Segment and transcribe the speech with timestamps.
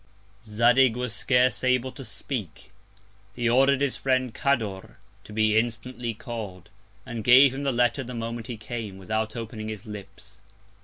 [0.47, 2.71] _Zadig was scarce able to speak.
[3.35, 6.69] He order'd his Friend Cador to be instantly call'd,
[7.05, 10.37] and gave him the Letter the Moment he came, without opening his Lips.